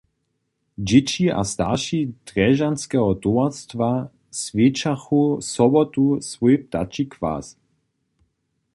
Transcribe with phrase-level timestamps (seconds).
[0.87, 3.91] Dźěći a starši Drježdźanskeho towarstwa
[4.41, 7.45] swjećachu sobotu swój ptači kwas.